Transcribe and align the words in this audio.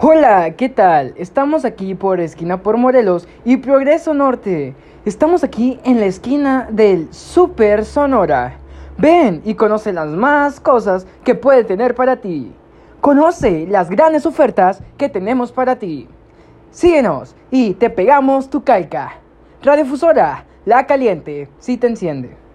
Hola, 0.00 0.52
¿qué 0.52 0.68
tal? 0.68 1.12
Estamos 1.16 1.64
aquí 1.64 1.96
por 1.96 2.20
esquina 2.20 2.62
por 2.62 2.76
Morelos 2.76 3.26
y 3.44 3.56
Progreso 3.56 4.14
Norte. 4.14 4.76
Estamos 5.04 5.42
aquí 5.42 5.80
en 5.82 5.98
la 5.98 6.06
esquina 6.06 6.68
del 6.70 7.12
Super 7.12 7.84
Sonora. 7.84 8.58
Ven 8.96 9.42
y 9.44 9.54
conoce 9.54 9.92
las 9.92 10.06
más 10.06 10.60
cosas 10.60 11.04
que 11.24 11.34
puede 11.34 11.64
tener 11.64 11.96
para 11.96 12.20
ti. 12.20 12.52
Conoce 13.00 13.66
las 13.68 13.90
grandes 13.90 14.24
ofertas 14.24 14.84
que 14.96 15.08
tenemos 15.08 15.50
para 15.50 15.80
ti. 15.80 16.06
Síguenos 16.70 17.34
y 17.50 17.74
te 17.74 17.90
pegamos 17.90 18.50
tu 18.50 18.62
calca. 18.62 19.14
Radiofusora, 19.64 20.44
la 20.64 20.86
caliente, 20.86 21.48
si 21.58 21.76
te 21.76 21.88
enciende. 21.88 22.47